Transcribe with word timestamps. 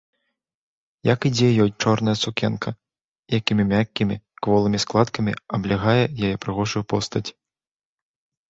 Як 1.13 1.19
ідзе 1.29 1.49
ёй 1.65 1.69
чорная 1.83 2.15
сукенка, 2.23 2.69
якімі 3.39 3.63
мяккімі, 3.73 4.15
кволымі 4.47 4.79
складкамі 4.85 5.31
аблягае 5.59 5.99
яе 6.25 6.33
прыгожую 6.47 6.83
постаць! 6.97 7.27